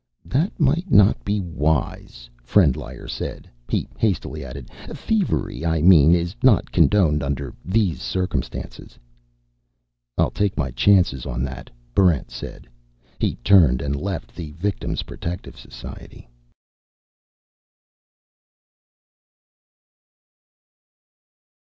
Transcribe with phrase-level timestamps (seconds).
[0.25, 3.47] "That might not be wise," Frendlyer said.
[3.69, 8.97] He hastily added, "Thievery, I mean, is not condoned under these circumstances."
[10.17, 12.67] "I'll take my chances on that," Barrent said.
[13.19, 16.27] He turned and left the Victim's Protective Society.